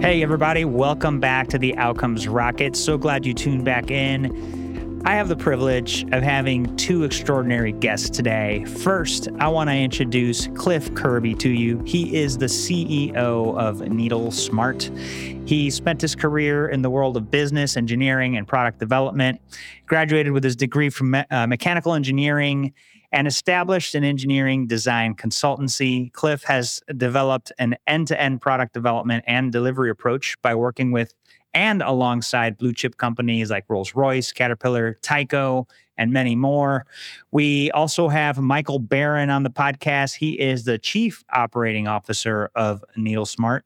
Hey, 0.00 0.22
everybody, 0.22 0.64
welcome 0.64 1.20
back 1.20 1.48
to 1.48 1.58
the 1.58 1.76
Outcomes 1.76 2.26
Rocket. 2.26 2.74
So 2.74 2.96
glad 2.96 3.26
you 3.26 3.34
tuned 3.34 3.66
back 3.66 3.90
in. 3.90 5.02
I 5.04 5.14
have 5.14 5.28
the 5.28 5.36
privilege 5.36 6.04
of 6.10 6.22
having 6.22 6.74
two 6.76 7.04
extraordinary 7.04 7.72
guests 7.72 8.08
today. 8.08 8.64
First, 8.64 9.28
I 9.38 9.48
want 9.48 9.68
to 9.68 9.76
introduce 9.76 10.46
Cliff 10.48 10.94
Kirby 10.94 11.34
to 11.34 11.50
you. 11.50 11.82
He 11.84 12.16
is 12.16 12.38
the 12.38 12.46
CEO 12.46 13.14
of 13.58 13.80
NeedleSmart. 13.80 15.46
He 15.46 15.68
spent 15.68 16.00
his 16.00 16.14
career 16.14 16.68
in 16.68 16.80
the 16.80 16.88
world 16.88 17.18
of 17.18 17.30
business, 17.30 17.76
engineering, 17.76 18.38
and 18.38 18.48
product 18.48 18.78
development. 18.78 19.38
Graduated 19.84 20.32
with 20.32 20.44
his 20.44 20.56
degree 20.56 20.88
from 20.88 21.10
me- 21.10 21.24
uh, 21.30 21.46
mechanical 21.46 21.92
engineering 21.92 22.72
and 23.12 23.26
established 23.26 23.94
an 23.94 24.04
engineering 24.04 24.66
design 24.66 25.14
consultancy. 25.14 26.12
Cliff 26.12 26.42
has 26.44 26.80
developed 26.96 27.52
an 27.58 27.76
end 27.86 28.08
to 28.08 28.20
end 28.20 28.40
product 28.40 28.72
development 28.72 29.24
and 29.26 29.52
delivery 29.52 29.90
approach 29.90 30.40
by 30.42 30.54
working 30.54 30.92
with 30.92 31.14
and 31.52 31.82
alongside 31.82 32.56
blue 32.56 32.72
chip 32.72 32.96
companies 32.96 33.50
like 33.50 33.64
Rolls 33.68 33.94
Royce, 33.94 34.32
Caterpillar, 34.32 34.98
Tyco, 35.02 35.68
and 35.96 36.12
many 36.12 36.34
more. 36.36 36.86
We 37.30 37.70
also 37.72 38.08
have 38.08 38.38
Michael 38.38 38.78
Barron 38.78 39.30
on 39.30 39.42
the 39.42 39.50
podcast. 39.50 40.14
He 40.14 40.40
is 40.40 40.64
the 40.64 40.78
Chief 40.78 41.24
Operating 41.32 41.88
Officer 41.88 42.50
of 42.54 42.84
NeedleSmart. 42.96 43.62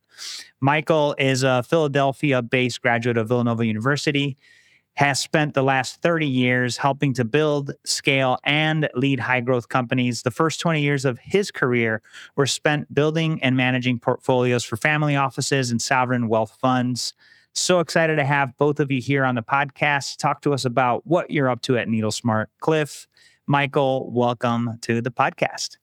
Michael 0.60 1.14
is 1.18 1.42
a 1.42 1.62
Philadelphia 1.62 2.42
based 2.42 2.80
graduate 2.82 3.16
of 3.16 3.28
Villanova 3.28 3.66
University 3.66 4.36
has 4.96 5.18
spent 5.18 5.54
the 5.54 5.62
last 5.62 6.00
30 6.02 6.26
years 6.26 6.76
helping 6.76 7.12
to 7.14 7.24
build, 7.24 7.72
scale, 7.84 8.38
and 8.44 8.88
lead 8.94 9.18
high 9.18 9.40
growth 9.40 9.68
companies. 9.68 10.22
The 10.22 10.30
first 10.30 10.60
20 10.60 10.80
years 10.80 11.04
of 11.04 11.18
his 11.18 11.50
career 11.50 12.00
were 12.36 12.46
spent 12.46 12.92
building 12.94 13.42
and 13.42 13.56
managing 13.56 13.98
portfolios 13.98 14.62
for 14.62 14.76
family 14.76 15.16
offices 15.16 15.70
and 15.70 15.82
sovereign 15.82 16.28
wealth 16.28 16.56
funds. 16.60 17.12
So 17.54 17.80
excited 17.80 18.16
to 18.16 18.24
have 18.24 18.56
both 18.56 18.78
of 18.78 18.90
you 18.90 19.00
here 19.00 19.24
on 19.24 19.34
the 19.34 19.42
podcast. 19.42 20.18
Talk 20.18 20.42
to 20.42 20.52
us 20.52 20.64
about 20.64 21.06
what 21.06 21.30
you're 21.30 21.48
up 21.48 21.62
to 21.62 21.76
at 21.76 21.88
NeedleSmart. 21.88 22.46
Cliff, 22.60 23.08
Michael, 23.46 24.10
welcome 24.12 24.78
to 24.82 25.00
the 25.00 25.10
podcast. 25.10 25.76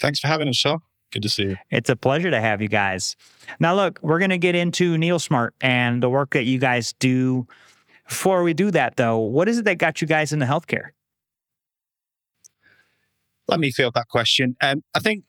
Thanks 0.00 0.20
for 0.20 0.28
having 0.28 0.48
us, 0.48 0.60
Saul. 0.60 0.82
Good 1.14 1.22
to 1.22 1.28
see 1.28 1.44
you. 1.44 1.56
It's 1.70 1.88
a 1.88 1.94
pleasure 1.94 2.32
to 2.32 2.40
have 2.40 2.60
you 2.60 2.66
guys. 2.66 3.14
Now, 3.60 3.76
look, 3.76 4.00
we're 4.02 4.18
going 4.18 4.30
to 4.30 4.38
get 4.38 4.56
into 4.56 4.96
NeedleSmart 4.96 5.50
and 5.60 6.02
the 6.02 6.10
work 6.10 6.32
that 6.32 6.42
you 6.42 6.58
guys 6.58 6.92
do. 6.98 7.46
Before 8.08 8.42
we 8.42 8.52
do 8.52 8.72
that, 8.72 8.96
though, 8.96 9.18
what 9.18 9.48
is 9.48 9.58
it 9.58 9.64
that 9.66 9.78
got 9.78 10.00
you 10.00 10.08
guys 10.08 10.32
into 10.32 10.44
healthcare? 10.44 10.88
Let 13.46 13.60
me 13.60 13.70
field 13.70 13.94
that 13.94 14.08
question. 14.08 14.56
Um, 14.60 14.82
I 14.92 14.98
think 14.98 15.22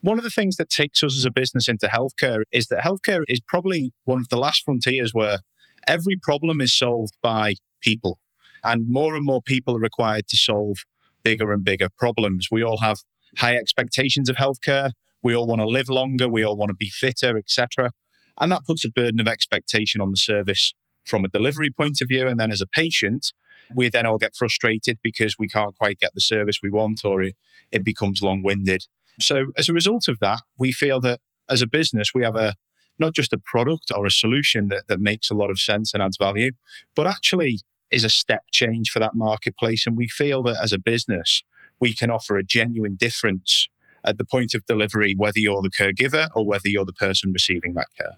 one 0.00 0.16
of 0.16 0.22
the 0.22 0.30
things 0.30 0.58
that 0.58 0.70
takes 0.70 1.02
us 1.02 1.16
as 1.16 1.24
a 1.24 1.32
business 1.32 1.66
into 1.66 1.88
healthcare 1.88 2.42
is 2.52 2.68
that 2.68 2.84
healthcare 2.84 3.24
is 3.26 3.40
probably 3.40 3.92
one 4.04 4.20
of 4.20 4.28
the 4.28 4.36
last 4.36 4.62
frontiers 4.64 5.12
where 5.12 5.40
every 5.88 6.16
problem 6.22 6.60
is 6.60 6.72
solved 6.72 7.14
by 7.20 7.54
people, 7.80 8.20
and 8.62 8.88
more 8.88 9.16
and 9.16 9.24
more 9.24 9.42
people 9.42 9.74
are 9.74 9.80
required 9.80 10.28
to 10.28 10.36
solve 10.36 10.84
bigger 11.24 11.52
and 11.52 11.64
bigger 11.64 11.88
problems. 11.98 12.46
We 12.48 12.62
all 12.62 12.78
have 12.78 12.98
high 13.38 13.56
expectations 13.56 14.28
of 14.28 14.36
healthcare. 14.36 14.92
We 15.22 15.34
all 15.34 15.46
want 15.46 15.60
to 15.60 15.68
live 15.68 15.88
longer. 15.88 16.28
We 16.28 16.44
all 16.44 16.56
want 16.56 16.70
to 16.70 16.74
be 16.74 16.90
fitter, 16.90 17.36
etc. 17.36 17.90
And 18.38 18.52
that 18.52 18.64
puts 18.66 18.84
a 18.84 18.90
burden 18.90 19.20
of 19.20 19.28
expectation 19.28 20.00
on 20.00 20.10
the 20.10 20.16
service 20.16 20.74
from 21.04 21.24
a 21.24 21.28
delivery 21.28 21.70
point 21.70 22.00
of 22.00 22.08
view. 22.08 22.26
And 22.26 22.38
then 22.38 22.50
as 22.50 22.60
a 22.60 22.66
patient, 22.66 23.32
we 23.74 23.88
then 23.88 24.06
all 24.06 24.18
get 24.18 24.36
frustrated 24.36 24.98
because 25.02 25.36
we 25.38 25.48
can't 25.48 25.76
quite 25.76 25.98
get 25.98 26.14
the 26.14 26.20
service 26.20 26.60
we 26.62 26.70
want 26.70 27.04
or 27.04 27.22
it, 27.22 27.36
it 27.72 27.84
becomes 27.84 28.22
long 28.22 28.42
winded. 28.42 28.84
So 29.18 29.46
as 29.56 29.68
a 29.68 29.72
result 29.72 30.08
of 30.08 30.18
that, 30.20 30.42
we 30.58 30.72
feel 30.72 31.00
that 31.00 31.20
as 31.48 31.62
a 31.62 31.66
business, 31.66 32.12
we 32.14 32.22
have 32.22 32.36
a 32.36 32.54
not 32.98 33.14
just 33.14 33.32
a 33.32 33.38
product 33.38 33.92
or 33.94 34.06
a 34.06 34.10
solution 34.10 34.68
that, 34.68 34.88
that 34.88 35.00
makes 35.00 35.30
a 35.30 35.34
lot 35.34 35.50
of 35.50 35.58
sense 35.58 35.92
and 35.92 36.02
adds 36.02 36.16
value, 36.16 36.52
but 36.94 37.06
actually 37.06 37.60
is 37.90 38.04
a 38.04 38.08
step 38.10 38.42
change 38.52 38.90
for 38.90 38.98
that 38.98 39.14
marketplace. 39.14 39.86
And 39.86 39.96
we 39.96 40.08
feel 40.08 40.42
that 40.44 40.58
as 40.62 40.72
a 40.72 40.78
business, 40.78 41.42
we 41.78 41.94
can 41.94 42.10
offer 42.10 42.36
a 42.36 42.44
genuine 42.44 42.96
difference 42.96 43.68
at 44.06 44.18
the 44.18 44.24
point 44.24 44.54
of 44.54 44.64
delivery, 44.66 45.14
whether 45.16 45.38
you're 45.38 45.60
the 45.62 45.70
caregiver 45.70 46.28
or 46.34 46.46
whether 46.46 46.68
you're 46.68 46.84
the 46.84 46.92
person 46.92 47.32
receiving 47.32 47.74
that 47.74 47.88
care. 47.98 48.12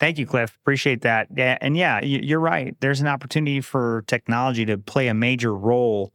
Thank 0.00 0.18
you, 0.18 0.26
Cliff. 0.26 0.56
Appreciate 0.60 1.02
that. 1.02 1.28
Yeah, 1.34 1.56
and 1.60 1.76
yeah, 1.76 2.02
you're 2.02 2.40
right. 2.40 2.76
There's 2.80 3.00
an 3.00 3.06
opportunity 3.06 3.60
for 3.60 4.04
technology 4.06 4.64
to 4.66 4.76
play 4.76 5.08
a 5.08 5.14
major 5.14 5.54
role 5.54 6.12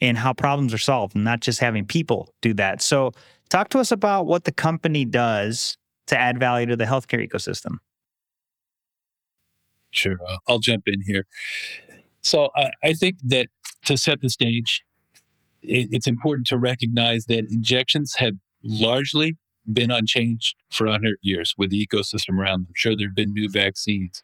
in 0.00 0.16
how 0.16 0.32
problems 0.32 0.74
are 0.74 0.78
solved, 0.78 1.14
and 1.14 1.24
not 1.24 1.40
just 1.40 1.60
having 1.60 1.86
people 1.86 2.34
do 2.42 2.54
that. 2.54 2.82
So, 2.82 3.12
talk 3.48 3.68
to 3.70 3.78
us 3.78 3.92
about 3.92 4.26
what 4.26 4.44
the 4.44 4.52
company 4.52 5.04
does 5.04 5.76
to 6.08 6.18
add 6.18 6.38
value 6.40 6.66
to 6.66 6.76
the 6.76 6.86
healthcare 6.86 7.26
ecosystem. 7.26 7.76
Sure, 9.90 10.18
uh, 10.26 10.38
I'll 10.48 10.58
jump 10.58 10.84
in 10.86 11.00
here. 11.02 11.26
So, 12.22 12.50
I 12.82 12.94
think 12.94 13.18
that 13.24 13.46
to 13.84 13.96
set 13.96 14.20
the 14.20 14.28
stage, 14.28 14.82
it, 15.62 15.88
it's 15.90 16.06
important 16.06 16.46
to 16.48 16.58
recognize 16.58 17.26
that 17.26 17.50
injections 17.50 18.14
have 18.16 18.34
largely 18.62 19.36
been 19.72 19.90
unchanged 19.90 20.56
for 20.70 20.86
100 20.86 21.18
years 21.22 21.54
with 21.56 21.70
the 21.70 21.86
ecosystem 21.86 22.38
around 22.38 22.66
them. 22.66 22.72
Sure, 22.74 22.96
there 22.96 23.08
have 23.08 23.14
been 23.14 23.32
new 23.32 23.48
vaccines, 23.48 24.22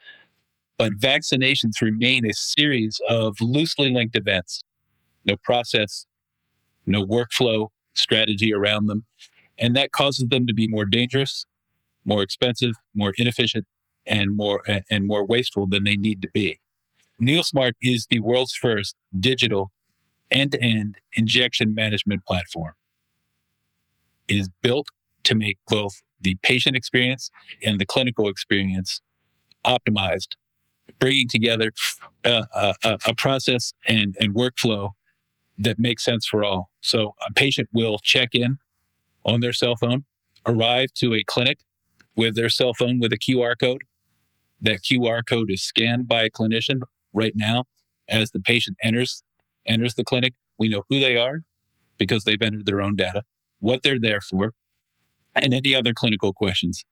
but 0.79 0.93
vaccinations 0.95 1.81
remain 1.81 2.27
a 2.27 2.33
series 2.33 3.01
of 3.09 3.37
loosely 3.41 3.93
linked 3.93 4.17
events. 4.17 4.63
No 5.25 5.37
process, 5.37 6.07
no 6.87 7.05
workflow 7.05 7.69
strategy 7.95 8.53
around 8.53 8.87
them. 8.87 9.05
And 9.59 9.75
that 9.77 9.93
causes 9.93 10.29
them 10.29 10.47
to 10.47 10.55
be 10.55 10.69
more 10.69 10.85
dangerous, 10.85 11.47
more 12.05 12.23
expensive, 12.23 12.75
more 12.95 13.13
inefficient, 13.17 13.67
and 14.07 14.37
more 14.37 14.63
and 14.91 15.07
more 15.07 15.25
wasteful 15.25 15.67
than 15.67 15.85
they 15.85 15.97
need 15.97 16.23
to 16.23 16.29
be. 16.33 16.61
NeedleSmart 17.21 17.73
is 17.83 18.07
the 18.11 18.21
world's 18.21 18.55
first 18.55 18.95
digital 19.19 19.73
end 20.31 20.53
to 20.53 20.63
end 20.63 20.97
injection 21.15 21.75
management 21.75 22.25
platform. 22.27 22.75
It 24.29 24.37
is 24.37 24.51
built 24.63 24.89
to 25.25 25.35
make 25.35 25.59
both 25.69 26.03
the 26.21 26.37
patient 26.43 26.77
experience 26.77 27.31
and 27.65 27.81
the 27.81 27.87
clinical 27.87 28.29
experience 28.29 29.01
optimized, 29.65 30.37
bringing 30.99 31.29
together 31.29 31.73
uh, 32.25 32.45
a, 32.55 32.99
a, 33.07 33.15
process 33.15 33.73
and, 33.87 34.17
and 34.21 34.35
workflow 34.35 34.91
that 35.59 35.79
makes 35.79 36.05
sense 36.05 36.27
for 36.27 36.45
all. 36.45 36.71
So 36.81 37.15
a 37.29 37.33
patient 37.33 37.69
will 37.73 37.99
check 37.99 38.31
in 38.35 38.59
on 39.25 39.41
their 39.41 39.53
cell 39.53 39.77
phone, 39.77 40.05
arrive 40.47 40.93
to 40.95 41.15
a 41.15 41.25
clinic 41.25 41.59
with 42.15 42.37
their 42.37 42.49
cell 42.49 42.73
phone 42.75 42.99
with 42.99 43.13
a 43.13 43.19
QR 43.19 43.55
code. 43.59 43.83
That 44.61 44.83
QR 44.83 45.23
code 45.27 45.51
is 45.51 45.63
scanned 45.63 46.09
by 46.09 46.23
a 46.23 46.31
clinician 46.31 46.81
right 47.13 47.35
now 47.35 47.65
as 48.09 48.31
the 48.31 48.41
patient 48.41 48.77
enters 48.83 49.23
enters 49.67 49.95
the 49.95 50.05
clinic. 50.05 50.35
We 50.59 50.69
know 50.69 50.85
who 50.89 51.01
they 51.01 51.17
are 51.17 51.41
because 51.99 52.25
they've 52.25 52.41
entered 52.41 52.67
their 52.67 52.81
own 52.81 52.97
data, 52.97 53.23
what 53.61 53.83
they're 53.83 54.01
there 54.01 54.21
for, 54.21 54.53
and 55.35 55.53
any 55.53 55.75
other 55.75 55.93
clinical 55.93 56.33
questions. 56.33 56.85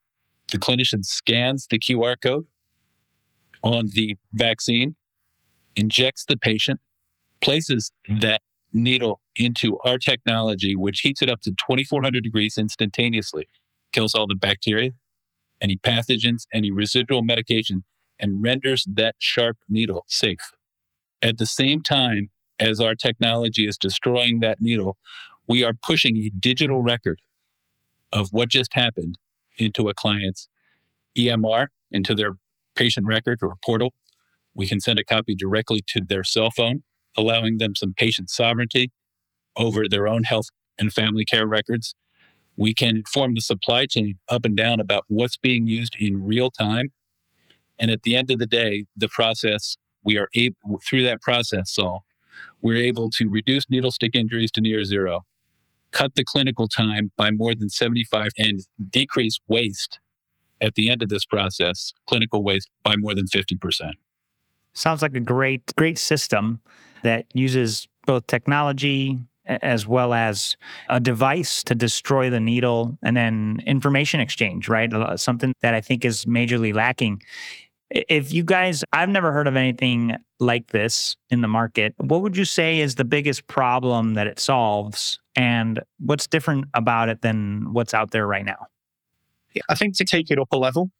The 0.48 0.58
clinician 0.58 1.04
scans 1.04 1.66
the 1.68 1.78
QR 1.78 2.16
code 2.20 2.46
on 3.62 3.88
the 3.94 4.16
vaccine, 4.32 4.96
injects 5.74 6.24
the 6.26 6.36
patient, 6.36 6.80
places 7.40 7.90
that 8.20 8.42
needle 8.72 9.20
into 9.36 9.78
our 9.84 9.98
technology, 9.98 10.76
which 10.76 11.00
heats 11.00 11.22
it 11.22 11.30
up 11.30 11.40
to 11.42 11.50
2400 11.50 12.22
degrees 12.22 12.58
instantaneously, 12.58 13.48
kills 13.92 14.14
all 14.14 14.26
the 14.26 14.34
bacteria, 14.34 14.90
any 15.60 15.76
pathogens, 15.76 16.46
any 16.52 16.70
residual 16.70 17.22
medication, 17.22 17.84
and 18.18 18.42
renders 18.42 18.86
that 18.92 19.14
sharp 19.18 19.56
needle 19.68 20.04
safe. 20.08 20.52
At 21.22 21.38
the 21.38 21.46
same 21.46 21.82
time, 21.82 22.30
as 22.58 22.80
our 22.80 22.94
technology 22.94 23.66
is 23.66 23.76
destroying 23.76 24.40
that 24.40 24.60
needle, 24.60 24.96
we 25.48 25.64
are 25.64 25.74
pushing 25.74 26.16
a 26.16 26.30
digital 26.30 26.82
record 26.82 27.20
of 28.12 28.28
what 28.32 28.48
just 28.48 28.74
happened 28.74 29.18
into 29.58 29.88
a 29.88 29.94
client's 29.94 30.48
EMR, 31.16 31.68
into 31.90 32.14
their 32.14 32.32
patient 32.74 33.06
record 33.06 33.40
or 33.42 33.54
portal. 33.64 33.92
We 34.54 34.66
can 34.66 34.80
send 34.80 34.98
a 34.98 35.04
copy 35.04 35.34
directly 35.34 35.82
to 35.88 36.00
their 36.00 36.24
cell 36.24 36.50
phone, 36.50 36.82
allowing 37.16 37.58
them 37.58 37.74
some 37.74 37.94
patient 37.94 38.30
sovereignty 38.30 38.92
over 39.56 39.88
their 39.88 40.08
own 40.08 40.24
health 40.24 40.46
and 40.78 40.92
family 40.92 41.24
care 41.24 41.46
records. 41.46 41.94
We 42.56 42.72
can 42.74 42.96
inform 42.98 43.34
the 43.34 43.40
supply 43.40 43.86
chain 43.86 44.18
up 44.28 44.44
and 44.44 44.56
down 44.56 44.80
about 44.80 45.04
what's 45.08 45.36
being 45.36 45.66
used 45.66 45.96
in 45.98 46.24
real 46.24 46.50
time. 46.50 46.92
And 47.78 47.90
at 47.90 48.02
the 48.04 48.14
end 48.16 48.30
of 48.30 48.38
the 48.38 48.46
day, 48.46 48.86
the 48.96 49.08
process, 49.08 49.76
we 50.04 50.16
are 50.16 50.28
able, 50.34 50.80
through 50.88 51.02
that 51.04 51.20
process, 51.20 51.72
so 51.72 52.00
we're 52.62 52.82
able 52.82 53.10
to 53.10 53.28
reduce 53.28 53.68
needle 53.68 53.90
stick 53.90 54.14
injuries 54.14 54.50
to 54.52 54.60
near 54.60 54.84
zero, 54.84 55.24
cut 55.90 56.14
the 56.14 56.24
clinical 56.24 56.68
time 56.68 57.10
by 57.16 57.30
more 57.30 57.54
than 57.54 57.68
75, 57.68 58.30
and 58.38 58.60
decrease 58.90 59.38
waste 59.48 60.00
at 60.60 60.74
the 60.74 60.90
end 60.90 61.02
of 61.02 61.08
this 61.08 61.24
process, 61.24 61.92
clinical 62.06 62.42
waste 62.42 62.70
by 62.82 62.96
more 62.96 63.14
than 63.14 63.26
50%. 63.26 63.92
Sounds 64.72 65.02
like 65.02 65.14
a 65.14 65.20
great, 65.20 65.74
great 65.76 65.98
system 65.98 66.60
that 67.02 67.26
uses 67.32 67.86
both 68.06 68.26
technology, 68.26 69.18
as 69.46 69.86
well 69.86 70.14
as 70.14 70.56
a 70.88 70.98
device 70.98 71.62
to 71.62 71.74
destroy 71.74 72.30
the 72.30 72.40
needle 72.40 72.96
and 73.02 73.16
then 73.16 73.62
information 73.66 74.20
exchange, 74.20 74.68
right? 74.68 74.90
Something 75.20 75.52
that 75.60 75.74
I 75.74 75.82
think 75.82 76.04
is 76.04 76.24
majorly 76.24 76.74
lacking. 76.74 77.22
If 77.94 78.32
you 78.32 78.42
guys, 78.42 78.82
I've 78.92 79.08
never 79.08 79.30
heard 79.30 79.46
of 79.46 79.54
anything 79.54 80.16
like 80.40 80.68
this 80.68 81.16
in 81.30 81.42
the 81.42 81.48
market. 81.48 81.94
What 81.98 82.22
would 82.22 82.36
you 82.36 82.44
say 82.44 82.80
is 82.80 82.96
the 82.96 83.04
biggest 83.04 83.46
problem 83.46 84.14
that 84.14 84.26
it 84.26 84.40
solves? 84.40 85.20
And 85.36 85.80
what's 86.00 86.26
different 86.26 86.66
about 86.74 87.08
it 87.08 87.22
than 87.22 87.72
what's 87.72 87.94
out 87.94 88.10
there 88.10 88.26
right 88.26 88.44
now? 88.44 88.66
I 89.68 89.76
think 89.76 89.96
to 89.98 90.04
take 90.04 90.32
it 90.32 90.40
up 90.40 90.48
a 90.50 90.56
level, 90.56 90.90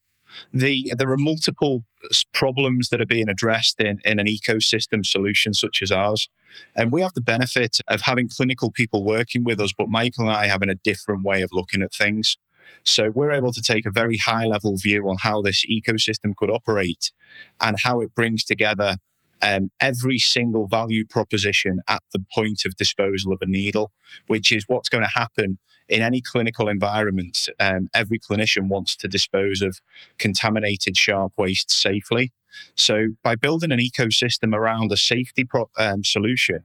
the 0.52 0.93
there 0.96 1.11
are 1.11 1.17
multiple 1.17 1.85
problems 2.32 2.91
that 2.91 3.00
are 3.00 3.06
being 3.06 3.29
addressed 3.29 3.81
in, 3.81 4.00
in 4.05 4.20
an 4.20 4.26
ecosystem 4.26 5.05
solution 5.05 5.52
such 5.52 5.82
as 5.82 5.91
ours. 5.91 6.29
And 6.76 6.93
we 6.93 7.02
have 7.02 7.14
the 7.14 7.20
benefit 7.20 7.79
of 7.88 8.02
having 8.02 8.29
clinical 8.29 8.70
people 8.70 9.02
working 9.02 9.43
with 9.43 9.61
us, 9.61 9.73
but 9.76 9.88
Michael 9.88 10.29
and 10.29 10.37
I 10.37 10.46
having 10.46 10.70
a 10.70 10.76
different 10.76 11.25
way 11.25 11.43
of 11.43 11.50
looking 11.52 11.82
at 11.82 11.93
things. 11.93 12.37
So 12.84 13.11
we're 13.11 13.32
able 13.32 13.52
to 13.52 13.62
take 13.62 13.87
a 13.87 13.90
very 13.90 14.19
high 14.19 14.44
level 14.44 14.76
view 14.76 15.08
on 15.08 15.16
how 15.20 15.43
this 15.43 15.64
ecosystem 15.66 16.37
could 16.37 16.50
operate 16.50 17.12
and 17.61 17.78
how 17.81 18.00
it 18.00 18.14
brings 18.14 18.44
together 18.44 18.96
um, 19.43 19.70
every 19.81 20.19
single 20.19 20.66
value 20.66 21.05
proposition 21.05 21.81
at 21.88 22.02
the 22.12 22.25
point 22.32 22.64
of 22.64 22.76
disposal 22.76 23.32
of 23.32 23.43
a 23.43 23.46
needle, 23.46 23.93
which 24.26 24.50
is 24.50 24.64
what's 24.69 24.88
going 24.88 25.05
to 25.05 25.11
happen 25.11 25.58
in 25.88 26.00
any 26.00 26.20
clinical 26.20 26.69
environment. 26.69 27.49
Um, 27.61 27.88
every 27.93 28.19
clinician 28.19 28.69
wants 28.69 28.96
to 28.96 29.08
dispose 29.08 29.60
of 29.60 29.81
contaminated 30.19 30.96
sharp 30.96 31.32
waste 31.37 31.70
safely. 31.70 32.32
So, 32.76 33.08
by 33.22 33.34
building 33.34 33.72
an 33.72 33.81
ecosystem 33.81 34.55
around 34.55 34.93
a 34.93 34.96
safety 34.96 35.44
pro- 35.44 35.70
um, 35.76 36.05
solution, 36.05 36.64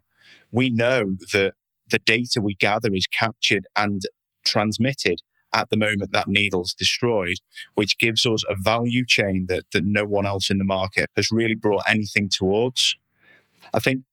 we 0.52 0.70
know 0.70 1.16
that 1.34 1.54
the 1.90 2.00
data 2.00 2.40
we 2.40 2.56
gather 2.56 2.94
is 2.94 3.08
captured 3.08 3.66
and 3.76 4.04
transmitted 4.46 5.22
at 5.54 5.70
the 5.70 5.78
moment 5.78 6.12
that 6.12 6.28
needle's 6.28 6.74
destroyed, 6.74 7.38
which 7.76 7.98
gives 7.98 8.26
us 8.26 8.44
a 8.50 8.56
value 8.56 9.06
chain 9.06 9.46
that, 9.50 9.64
that 9.74 9.86
no 9.86 10.06
one 10.06 10.26
else 10.26 10.50
in 10.50 10.58
the 10.58 10.64
market 10.64 11.10
has 11.16 11.32
really 11.32 11.56
brought 11.56 11.84
anything 11.88 12.30
towards. 12.30 12.96
I 13.74 13.80
think 13.80 14.04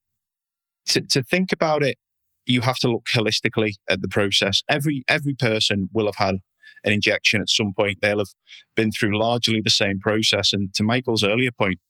to, 0.86 1.00
to 1.00 1.22
think 1.22 1.52
about 1.52 1.82
it, 1.82 1.98
you 2.46 2.60
have 2.60 2.76
to 2.76 2.88
look 2.88 3.06
holistically 3.06 3.74
at 3.88 4.02
the 4.02 4.08
process. 4.08 4.62
Every 4.68 5.04
every 5.08 5.34
person 5.34 5.88
will 5.92 6.06
have 6.06 6.16
had 6.16 6.36
an 6.84 6.92
injection 6.92 7.40
at 7.40 7.48
some 7.48 7.72
point. 7.74 7.98
They'll 8.00 8.18
have 8.18 8.34
been 8.76 8.92
through 8.92 9.18
largely 9.18 9.60
the 9.60 9.70
same 9.70 9.98
process. 9.98 10.52
And 10.52 10.72
to 10.74 10.84
Michael's 10.84 11.24
earlier 11.24 11.50
point, 11.50 11.80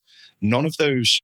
none 0.40 0.64
of 0.64 0.76
those 0.78 1.20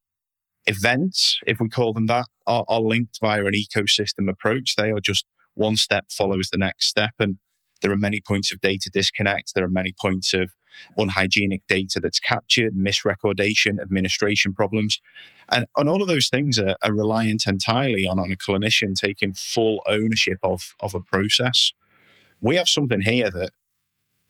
events, 0.66 1.40
if 1.46 1.60
we 1.60 1.68
call 1.68 1.92
them 1.92 2.06
that, 2.06 2.26
are, 2.46 2.64
are 2.68 2.80
linked 2.80 3.18
via 3.20 3.44
an 3.44 3.54
ecosystem 3.54 4.28
approach. 4.28 4.76
They 4.76 4.90
are 4.90 5.00
just 5.00 5.24
one 5.54 5.76
step 5.76 6.06
follows 6.10 6.48
the 6.50 6.58
next 6.58 6.86
step. 6.86 7.12
And 7.18 7.38
there 7.82 7.92
are 7.92 7.96
many 7.96 8.20
points 8.20 8.52
of 8.52 8.60
data 8.60 8.90
disconnect. 8.92 9.54
There 9.54 9.64
are 9.64 9.68
many 9.68 9.92
points 10.00 10.32
of 10.32 10.52
unhygienic 10.96 11.62
data 11.68 12.00
that's 12.00 12.18
captured, 12.18 12.74
misrecordation, 12.74 13.80
administration 13.80 14.54
problems. 14.54 15.00
And, 15.48 15.66
and 15.76 15.88
all 15.88 16.00
of 16.00 16.08
those 16.08 16.28
things 16.28 16.58
are, 16.58 16.76
are 16.82 16.94
reliant 16.94 17.46
entirely 17.46 18.06
on, 18.06 18.18
on 18.18 18.32
a 18.32 18.36
clinician 18.36 18.94
taking 18.94 19.34
full 19.34 19.82
ownership 19.86 20.38
of, 20.42 20.74
of 20.80 20.94
a 20.94 21.00
process. 21.00 21.72
We 22.40 22.56
have 22.56 22.68
something 22.68 23.02
here 23.02 23.30
that, 23.30 23.50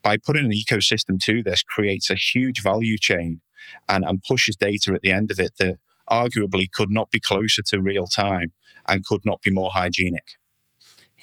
by 0.03 0.17
putting 0.17 0.45
an 0.45 0.51
ecosystem 0.51 1.19
to 1.23 1.41
this, 1.41 1.63
creates 1.63 2.09
a 2.09 2.15
huge 2.15 2.61
value 2.61 2.97
chain 2.97 3.41
and, 3.87 4.03
and 4.03 4.21
pushes 4.21 4.57
data 4.57 4.93
at 4.93 5.01
the 5.01 5.11
end 5.11 5.31
of 5.31 5.39
it 5.39 5.53
that 5.59 5.77
arguably 6.09 6.69
could 6.69 6.91
not 6.91 7.09
be 7.09 7.19
closer 7.19 7.61
to 7.61 7.81
real 7.81 8.07
time 8.07 8.51
and 8.87 9.05
could 9.05 9.21
not 9.25 9.41
be 9.41 9.49
more 9.49 9.71
hygienic. 9.71 10.33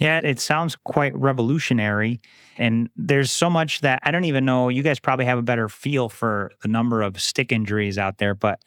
Yeah, 0.00 0.20
it 0.24 0.40
sounds 0.40 0.76
quite 0.84 1.14
revolutionary. 1.14 2.22
And 2.56 2.88
there's 2.96 3.30
so 3.30 3.50
much 3.50 3.82
that 3.82 4.00
I 4.02 4.10
don't 4.10 4.24
even 4.24 4.46
know. 4.46 4.70
You 4.70 4.82
guys 4.82 4.98
probably 4.98 5.26
have 5.26 5.38
a 5.38 5.42
better 5.42 5.68
feel 5.68 6.08
for 6.08 6.52
the 6.62 6.68
number 6.68 7.02
of 7.02 7.20
stick 7.20 7.52
injuries 7.52 7.98
out 7.98 8.16
there, 8.16 8.34
but 8.34 8.60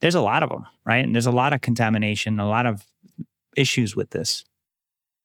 there's 0.00 0.14
a 0.14 0.22
lot 0.22 0.42
of 0.42 0.48
them, 0.48 0.64
right? 0.86 1.04
And 1.04 1.14
there's 1.14 1.26
a 1.26 1.30
lot 1.30 1.52
of 1.52 1.60
contamination, 1.60 2.40
a 2.40 2.48
lot 2.48 2.64
of 2.64 2.86
issues 3.54 3.94
with 3.94 4.10
this. 4.10 4.44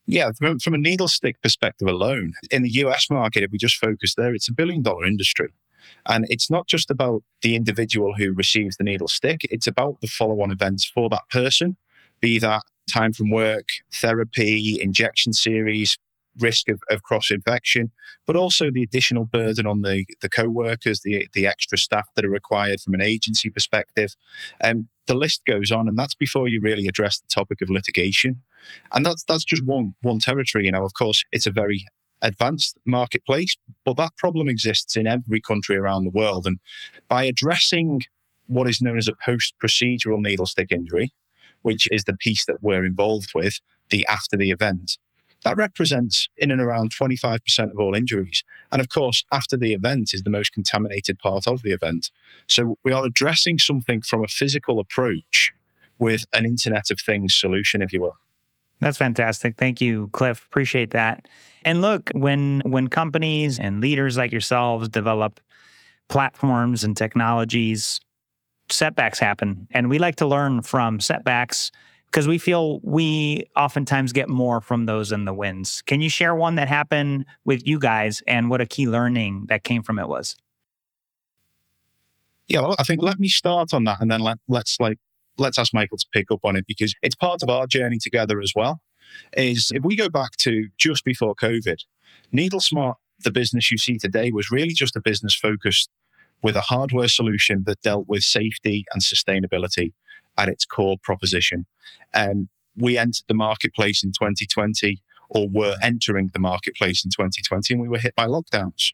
Yeah, 0.06 0.32
from, 0.38 0.74
a 0.74 0.78
needle 0.78 1.08
stick 1.08 1.42
perspective 1.42 1.88
alone, 1.88 2.34
in 2.52 2.64
the 2.64 2.70
US 2.86 3.10
market, 3.10 3.44
if 3.44 3.52
we 3.52 3.58
just 3.58 3.78
focus 3.78 4.16
there, 4.16 4.36
it's 4.36 4.50
a 4.50 4.54
billion 4.54 4.82
dollar 4.82 5.06
industry. 5.06 5.54
And 6.08 6.26
it's 6.30 6.50
not 6.50 6.68
just 6.68 6.92
about 6.92 7.24
the 7.42 7.56
individual 7.56 8.14
who 8.16 8.34
receives 8.34 8.76
the 8.76 8.84
needle 8.84 9.08
stick, 9.08 9.48
it's 9.50 9.68
about 9.68 10.02
the 10.02 10.08
follow 10.08 10.42
on 10.42 10.52
events 10.52 10.84
for 10.84 11.08
that 11.10 11.24
person, 11.32 11.78
be 12.20 12.38
that 12.40 12.64
time 12.92 13.14
from 13.14 13.30
work, 13.30 13.68
therapy, 13.94 14.80
injection 14.82 15.34
series, 15.34 15.98
risk 16.40 16.70
of, 16.70 16.82
of 16.90 17.04
cross 17.04 17.30
infection, 17.32 17.92
but 18.26 18.36
also 18.36 18.72
the 18.72 18.84
additional 18.84 19.26
burden 19.26 19.68
on 19.68 19.82
the, 19.82 20.06
the 20.22 20.30
co 20.30 20.50
workers, 20.50 21.02
the, 21.02 21.28
the 21.34 21.48
extra 21.48 21.78
staff 21.78 22.08
that 22.16 22.26
are 22.26 22.30
required 22.30 22.82
from 22.82 22.94
an 22.94 23.02
agency 23.02 23.50
perspective. 23.50 24.16
Um, 24.64 24.88
the 25.08 25.16
list 25.16 25.44
goes 25.46 25.72
on, 25.72 25.88
and 25.88 25.98
that's 25.98 26.16
before 26.16 26.48
you 26.48 26.62
really 26.62 26.88
address 26.88 27.20
the 27.20 27.28
topic 27.28 27.62
of 27.62 27.70
litigation. 27.70 28.42
And 28.94 29.06
that's, 29.06 29.24
that's 29.24 29.44
just 29.44 29.66
one, 29.66 29.96
one 30.02 30.20
territory. 30.20 30.66
You 30.66 30.72
know, 30.72 30.86
of 30.86 30.94
course, 30.94 31.24
it's 31.32 31.46
a 31.48 31.52
very 31.52 31.86
advanced 32.22 32.78
marketplace, 32.86 33.56
but 33.84 33.98
that 33.98 34.16
problem 34.18 34.48
exists 34.48 34.96
in 34.96 35.06
every 35.06 35.42
country 35.42 35.76
around 35.76 36.06
the 36.06 36.10
world. 36.10 36.48
And 36.48 36.60
by 37.10 37.26
addressing 37.26 38.02
what 38.48 38.70
is 38.70 38.82
known 38.82 38.98
as 38.98 39.10
a 39.10 39.14
post 39.26 39.56
procedural 39.62 40.22
needle 40.22 40.46
stick 40.46 40.72
injury, 40.72 41.12
which 41.64 41.88
is 41.92 42.04
the 42.04 42.16
piece 42.16 42.46
that 42.46 42.62
we're 42.62 42.86
involved 42.86 43.32
with, 43.34 43.60
the 43.90 44.06
after 44.08 44.38
the 44.38 44.52
event. 44.52 44.98
That 45.44 45.58
represents 45.58 46.30
in 46.38 46.52
and 46.52 46.62
around 46.62 46.94
25% 46.96 47.72
of 47.72 47.80
all 47.80 47.96
injuries. 47.96 48.44
And 48.72 48.80
of 48.80 48.90
course, 48.90 49.26
after 49.32 49.58
the 49.58 49.74
event 49.74 50.14
is 50.14 50.24
the 50.24 50.30
most 50.30 50.54
contaminated 50.54 51.20
part 51.20 51.48
of 51.48 51.64
the 51.64 51.72
event. 51.72 52.12
So 52.48 52.78
we 52.84 52.94
are 52.94 53.06
addressing 53.06 53.60
something 53.60 54.02
from 54.02 54.24
a 54.24 54.28
physical 54.28 54.80
approach 54.80 55.52
with 56.00 56.26
an 56.34 56.46
Internet 56.46 56.92
of 56.92 57.00
Things 57.00 57.36
solution, 57.36 57.82
if 57.82 57.92
you 57.92 58.02
will. 58.02 58.18
That's 58.80 58.98
fantastic. 58.98 59.58
Thank 59.58 59.80
you, 59.82 60.10
Cliff. 60.12 60.46
Appreciate 60.46 60.92
that. 60.92 61.28
And 61.64 61.82
look, 61.82 62.10
when 62.14 62.62
when 62.66 62.90
companies 62.90 63.60
and 63.60 63.80
leaders 63.80 64.18
like 64.18 64.32
yourselves 64.32 64.90
develop 64.90 65.40
platforms 66.10 66.84
and 66.84 66.96
technologies 66.98 68.02
setbacks 68.70 69.20
happen. 69.20 69.68
And 69.72 69.90
we 69.90 70.00
like 70.00 70.16
to 70.18 70.26
learn 70.26 70.62
from 70.62 71.00
setbacks 71.00 71.72
because 72.08 72.28
we 72.28 72.38
feel 72.38 72.80
we 72.84 73.50
oftentimes 73.56 74.14
get 74.14 74.30
more 74.30 74.62
from 74.62 74.86
those 74.86 75.10
than 75.10 75.26
the 75.26 75.34
wins. 75.34 75.82
Can 75.82 76.00
you 76.00 76.10
share 76.10 76.36
one 76.36 76.56
that 76.56 76.68
happened 76.68 77.26
with 77.44 77.68
you 77.68 77.80
guys 77.80 78.22
and 78.28 78.50
what 78.50 78.62
a 78.62 78.66
key 78.66 78.88
learning 78.88 79.48
that 79.50 79.64
came 79.64 79.82
from 79.82 79.98
it 79.98 80.08
was? 80.08 80.36
Yeah, 82.48 82.62
well, 82.62 82.76
I 82.78 82.84
think 82.84 83.02
let 83.02 83.20
me 83.20 83.30
start 83.30 83.74
on 83.74 83.86
that 83.86 84.00
and 84.00 84.12
then 84.12 84.20
let, 84.20 84.38
let's 84.48 84.80
like 84.80 85.00
let's 85.38 85.58
ask 85.58 85.74
Michael 85.74 85.98
to 85.98 86.06
pick 86.14 86.30
up 86.30 86.42
on 86.44 86.56
it 86.56 86.66
because 86.68 86.94
it's 87.02 87.16
part 87.16 87.42
of 87.42 87.50
our 87.50 87.66
journey 87.66 87.98
together 87.98 88.40
as 88.42 88.54
well. 88.56 88.82
Is 89.36 89.72
if 89.74 89.84
we 89.84 89.96
go 89.96 90.10
back 90.10 90.32
to 90.38 90.68
just 90.78 91.04
before 91.04 91.36
COVID, 91.36 91.78
NeedleSmart, 92.34 92.96
the 93.24 93.32
business 93.32 93.72
you 93.72 93.78
see 93.78 93.98
today, 93.98 94.32
was 94.32 94.52
really 94.52 94.74
just 94.74 94.96
a 94.96 95.02
business 95.02 95.36
focused 95.36 95.90
with 96.44 96.56
a 96.56 96.62
hardware 96.62 97.08
solution 97.08 97.64
that 97.66 97.82
dealt 97.82 98.08
with 98.08 98.22
safety 98.22 98.86
and 98.94 99.02
sustainability 99.02 99.94
at 100.38 100.50
its 100.50 100.66
core 100.66 100.98
proposition. 101.02 101.66
And 102.14 102.50
we 102.76 102.98
entered 102.98 103.26
the 103.28 103.34
marketplace 103.34 104.04
in 104.04 104.12
2020 104.12 105.02
or 105.30 105.48
were 105.50 105.76
entering 105.82 106.30
the 106.34 106.40
marketplace 106.40 107.04
in 107.04 107.12
2020 107.12 107.74
and 107.74 107.82
we 107.82 107.88
were 107.90 107.98
hit 107.98 108.16
by 108.16 108.28
lockdowns. 108.28 108.92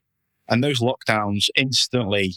And 0.47 0.63
those 0.63 0.79
lockdowns 0.79 1.49
instantly 1.55 2.35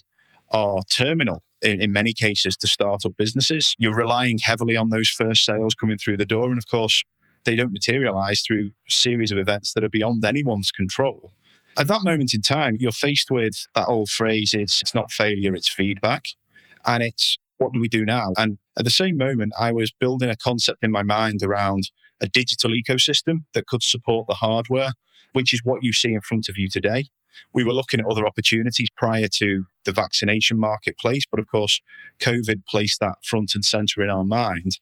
are 0.50 0.82
terminal 0.82 1.42
in, 1.62 1.80
in, 1.80 1.92
many 1.92 2.12
cases 2.12 2.56
to 2.58 2.66
startup 2.66 3.16
businesses. 3.16 3.74
You're 3.78 3.94
relying 3.94 4.38
heavily 4.38 4.76
on 4.76 4.90
those 4.90 5.08
first 5.08 5.44
sales 5.44 5.74
coming 5.74 5.96
through 5.96 6.18
the 6.18 6.26
door. 6.26 6.50
And 6.50 6.58
of 6.58 6.68
course, 6.68 7.02
they 7.44 7.56
don't 7.56 7.72
materialize 7.72 8.42
through 8.42 8.70
a 8.86 8.90
series 8.90 9.32
of 9.32 9.38
events 9.38 9.72
that 9.72 9.82
are 9.82 9.88
beyond 9.88 10.24
anyone's 10.24 10.70
control. 10.70 11.32
At 11.78 11.88
that 11.88 12.02
moment 12.04 12.34
in 12.34 12.42
time, 12.42 12.76
you're 12.78 12.92
faced 12.92 13.30
with 13.30 13.66
that 13.74 13.88
old 13.88 14.10
phrase 14.10 14.52
it's, 14.52 14.82
it's 14.82 14.94
not 14.94 15.10
failure, 15.10 15.54
it's 15.54 15.68
feedback. 15.68 16.26
And 16.84 17.02
it's 17.02 17.38
what 17.58 17.72
do 17.72 17.80
we 17.80 17.88
do 17.88 18.04
now? 18.04 18.32
And 18.36 18.58
at 18.76 18.84
the 18.84 18.90
same 18.90 19.16
moment, 19.16 19.52
I 19.58 19.72
was 19.72 19.92
building 19.92 20.28
a 20.28 20.36
concept 20.36 20.82
in 20.82 20.90
my 20.90 21.02
mind 21.02 21.42
around 21.42 21.90
a 22.20 22.28
digital 22.28 22.70
ecosystem 22.70 23.44
that 23.54 23.66
could 23.66 23.82
support 23.82 24.26
the 24.26 24.34
hardware, 24.34 24.92
which 25.32 25.54
is 25.54 25.60
what 25.64 25.82
you 25.82 25.92
see 25.92 26.12
in 26.12 26.20
front 26.20 26.48
of 26.48 26.58
you 26.58 26.68
today. 26.68 27.06
We 27.54 27.64
were 27.64 27.72
looking 27.72 28.00
at 28.00 28.06
other 28.06 28.26
opportunities 28.26 28.88
prior 28.96 29.28
to 29.36 29.64
the 29.84 29.92
vaccination 29.92 30.58
marketplace, 30.58 31.24
but 31.30 31.40
of 31.40 31.46
course, 31.46 31.80
COVID 32.20 32.66
placed 32.66 33.00
that 33.00 33.24
front 33.24 33.54
and 33.54 33.64
center 33.64 34.02
in 34.02 34.10
our 34.10 34.24
mind. 34.24 34.78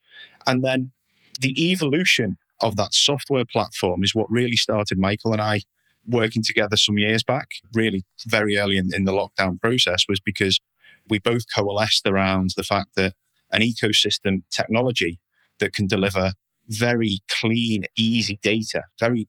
And 0.47 0.65
then 0.65 0.91
the 1.39 1.71
evolution 1.71 2.39
of 2.61 2.77
that 2.77 2.93
software 2.93 3.45
platform 3.45 4.03
is 4.03 4.15
what 4.15 4.31
really 4.31 4.57
started 4.57 4.99
Michael 4.99 5.33
and 5.33 5.41
I 5.41 5.63
working 6.07 6.43
together 6.43 6.77
some 6.77 6.99
years 6.99 7.23
back, 7.23 7.49
really 7.75 8.05
very 8.27 8.57
early 8.57 8.77
in, 8.77 8.91
in 8.95 9.05
the 9.05 9.13
lockdown 9.13 9.61
process, 9.61 10.05
was 10.09 10.21
because 10.21 10.61
we 11.09 11.19
both 11.19 11.45
coalesced 11.55 12.07
around 12.07 12.51
the 12.57 12.63
fact 12.63 12.95
that 12.97 13.15
an 13.53 13.63
ecosystem 13.63 14.43
technology 14.51 15.19
that 15.59 15.73
can 15.73 15.87
deliver 15.87 16.33
very 16.69 17.19
clean, 17.29 17.85
easy 17.97 18.39
data, 18.43 18.85
very 18.99 19.29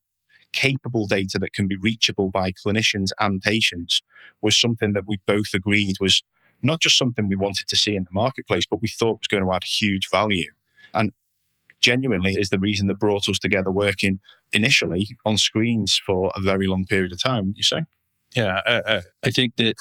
capable 0.53 1.07
data 1.07 1.39
that 1.39 1.53
can 1.53 1.67
be 1.67 1.77
reachable 1.77 2.29
by 2.29 2.51
clinicians 2.51 3.09
and 3.19 3.41
patients 3.41 4.01
was 4.41 4.59
something 4.59 4.93
that 4.93 5.07
we 5.07 5.17
both 5.25 5.53
agreed 5.53 5.95
was 5.99 6.23
not 6.61 6.79
just 6.79 6.97
something 6.97 7.27
we 7.27 7.35
wanted 7.35 7.67
to 7.67 7.75
see 7.75 7.95
in 7.95 8.03
the 8.03 8.11
marketplace, 8.11 8.65
but 8.69 8.81
we 8.81 8.87
thought 8.87 9.19
was 9.19 9.27
going 9.27 9.43
to 9.43 9.51
add 9.53 9.63
huge 9.63 10.09
value. 10.09 10.51
And 10.93 11.11
genuinely 11.81 12.33
is 12.33 12.49
the 12.49 12.59
reason 12.59 12.87
that 12.87 12.99
brought 12.99 13.27
us 13.27 13.39
together 13.39 13.71
working 13.71 14.19
initially 14.53 15.17
on 15.25 15.37
screens 15.37 15.99
for 16.05 16.31
a 16.35 16.41
very 16.41 16.67
long 16.67 16.85
period 16.85 17.11
of 17.11 17.21
time, 17.21 17.53
you 17.55 17.63
say? 17.63 17.83
Yeah, 18.35 18.61
I, 18.65 19.01
I, 19.23 19.29
think 19.29 19.57
that 19.57 19.75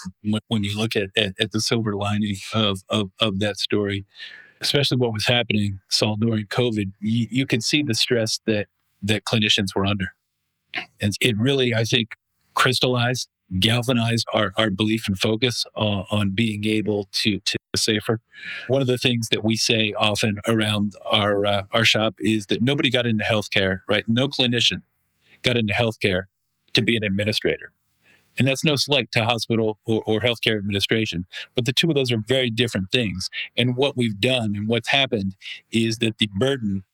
when 0.49 0.64
you 0.64 0.76
look 0.76 0.97
at, 0.97 1.11
at, 1.16 1.35
at, 1.38 1.52
the 1.52 1.61
silver 1.61 1.95
lining 1.95 2.35
of, 2.52 2.80
of, 2.88 3.11
of 3.21 3.38
that 3.38 3.59
story, 3.59 4.04
especially 4.61 4.97
what 4.97 5.12
was 5.12 5.26
happening, 5.26 5.78
Saul, 5.88 6.16
during 6.16 6.47
COVID, 6.47 6.90
you, 6.99 7.28
you 7.30 7.47
can 7.47 7.61
see 7.61 7.85
the 7.85 7.95
stress 7.95 8.40
that, 8.47 8.66
that 9.02 9.25
clinicians 9.25 9.76
were 9.76 9.87
under. 9.87 10.07
And 11.00 11.12
it 11.21 11.38
really, 11.38 11.75
I 11.75 11.85
think, 11.85 12.16
crystallized, 12.54 13.28
galvanized 13.59 14.26
our, 14.33 14.52
our 14.57 14.71
belief 14.71 15.09
and 15.09 15.19
focus 15.19 15.64
on, 15.75 16.04
on 16.11 16.30
being 16.30 16.64
able 16.66 17.09
to, 17.12 17.40
to 17.40 17.59
safer. 17.76 18.21
One 18.69 18.80
of 18.80 18.87
the 18.87 18.99
things 18.99 19.28
that 19.30 19.45
we 19.45 19.57
say 19.57 19.92
often 19.99 20.38
around 20.47 20.95
our, 21.11 21.47
uh, 21.47 21.62
our 21.73 21.85
shop 21.85 22.14
is 22.19 22.47
that 22.47 22.62
nobody 22.62 22.90
got 22.90 23.07
into 23.07 23.25
healthcare, 23.25 23.80
right? 23.88 24.04
No 24.09 24.28
clinician 24.28 24.83
got 25.42 25.57
into 25.57 25.73
healthcare 25.73 26.25
to 26.75 26.83
be 26.83 26.97
an 26.97 27.04
administrator. 27.04 27.73
And 28.38 28.47
that's 28.47 28.64
no 28.64 28.76
slight 28.76 29.11
to 29.12 29.25
hospital 29.25 29.78
or, 29.85 30.02
or, 30.07 30.21
healthcare 30.21 30.57
administration. 30.57 31.26
But 31.57 31.64
the 31.64 31.73
two 31.73 31.88
of 31.88 31.97
those 31.97 32.12
are 32.12 32.23
very 32.28 32.49
different 32.49 32.92
things. 32.92 33.28
And 33.57 33.76
what 33.76 33.97
we've 33.97 34.19
done 34.21 34.54
and 34.54 34.69
what's 34.69 34.88
happened 34.88 35.35
is 35.73 35.99
that 35.99 36.19
the 36.19 36.28
burden 36.38 36.85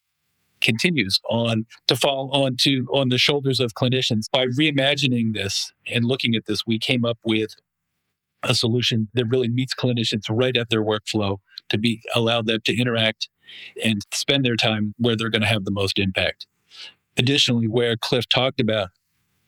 continues 0.66 1.20
on 1.30 1.64
to 1.86 1.96
fall 1.96 2.28
onto 2.32 2.86
on 2.92 3.08
the 3.08 3.18
shoulders 3.18 3.60
of 3.60 3.72
clinicians. 3.74 4.24
By 4.30 4.46
reimagining 4.46 5.32
this 5.32 5.72
and 5.86 6.04
looking 6.04 6.34
at 6.34 6.46
this, 6.46 6.66
we 6.66 6.78
came 6.78 7.04
up 7.04 7.18
with 7.24 7.50
a 8.42 8.54
solution 8.54 9.08
that 9.14 9.26
really 9.26 9.48
meets 9.48 9.74
clinicians 9.74 10.24
right 10.28 10.56
at 10.56 10.68
their 10.68 10.82
workflow 10.82 11.38
to 11.68 11.78
be 11.78 12.02
allow 12.14 12.42
them 12.42 12.58
to 12.64 12.76
interact 12.76 13.28
and 13.82 14.02
spend 14.12 14.44
their 14.44 14.56
time 14.56 14.92
where 14.98 15.16
they're 15.16 15.30
going 15.30 15.42
to 15.42 15.48
have 15.48 15.64
the 15.64 15.70
most 15.70 15.98
impact. 15.98 16.46
Additionally, 17.16 17.68
where 17.68 17.96
Cliff 17.96 18.28
talked 18.28 18.60
about 18.60 18.90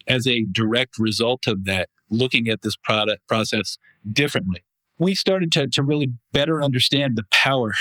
as 0.07 0.27
a 0.27 0.47
direct 0.53 0.99
result 0.99 1.47
of 1.49 1.65
that, 1.65 1.89
looking 2.11 2.49
at 2.49 2.63
this 2.63 2.77
product 2.77 3.27
process 3.27 3.77
differently 4.11 4.63
we 4.99 5.14
started 5.14 5.52
to, 5.52 5.67
to 5.69 5.83
really 5.83 6.12
better 6.33 6.62
understand 6.62 7.17
the 7.17 7.25
power 7.31 7.75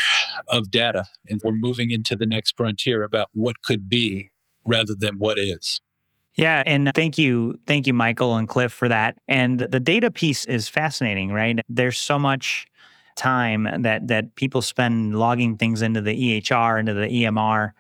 of 0.48 0.72
data. 0.72 1.06
And 1.28 1.42
we're 1.44 1.52
moving 1.52 1.92
into 1.92 2.16
the 2.16 2.26
next 2.26 2.56
frontier 2.56 3.04
about 3.04 3.30
what 3.34 3.62
could 3.64 3.90
be 3.90 4.32
rather 4.66 4.94
than 4.98 5.18
what 5.18 5.40
is. 5.40 5.82
Yeah. 6.36 6.62
And 6.66 6.92
thank 6.94 7.18
you. 7.18 7.60
Thank 7.66 7.88
you, 7.88 7.94
Michael 7.94 8.36
and 8.36 8.48
Cliff, 8.48 8.72
for 8.72 8.88
that. 8.88 9.18
And 9.28 9.60
the 9.60 9.80
data 9.80 10.12
piece 10.12 10.46
is 10.46 10.68
fascinating, 10.68 11.32
right? 11.32 11.60
There's 11.68 11.98
so 11.98 12.20
much 12.20 12.68
time 13.16 13.68
that 13.82 14.08
that 14.08 14.36
people 14.36 14.62
spend 14.62 15.18
logging 15.18 15.58
things 15.58 15.82
into 15.82 16.00
the 16.00 16.40
EHR, 16.40 16.80
into 16.80 16.94
the 16.94 17.08
EMR. 17.08 17.72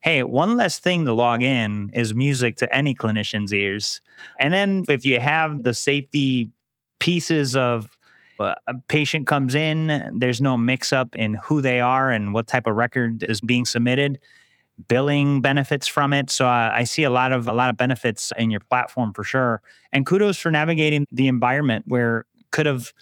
Hey, 0.00 0.22
one 0.22 0.56
less 0.56 0.78
thing 0.78 1.04
to 1.06 1.12
log 1.12 1.42
in 1.42 1.90
is 1.92 2.14
music 2.14 2.56
to 2.58 2.72
any 2.72 2.94
clinician's 2.94 3.52
ears. 3.52 4.00
And 4.38 4.54
then 4.54 4.84
if 4.88 5.04
you 5.04 5.18
have 5.18 5.64
the 5.64 5.74
safety 5.74 6.50
pieces 7.00 7.56
of 7.56 7.98
a 8.40 8.74
patient 8.88 9.26
comes 9.26 9.54
in, 9.54 10.10
there's 10.18 10.40
no 10.40 10.56
mix 10.56 10.92
up 10.92 11.14
in 11.16 11.34
who 11.34 11.60
they 11.60 11.80
are 11.80 12.10
and 12.10 12.34
what 12.34 12.46
type 12.46 12.66
of 12.66 12.74
record 12.76 13.22
is 13.24 13.40
being 13.40 13.64
submitted. 13.64 14.18
Billing 14.88 15.40
benefits 15.40 15.86
from 15.86 16.12
it, 16.12 16.30
so 16.30 16.46
uh, 16.46 16.70
I 16.74 16.82
see 16.82 17.04
a 17.04 17.10
lot 17.10 17.30
of 17.30 17.46
a 17.46 17.52
lot 17.52 17.70
of 17.70 17.76
benefits 17.76 18.32
in 18.36 18.50
your 18.50 18.58
platform 18.58 19.12
for 19.12 19.22
sure. 19.22 19.62
And 19.92 20.04
kudos 20.04 20.36
for 20.36 20.50
navigating 20.50 21.06
the 21.12 21.28
environment 21.28 21.84
where 21.86 22.26
could 22.50 22.66
have 22.66 22.92